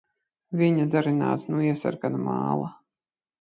[0.61, 2.73] Viņa darināta no iesarkana māla.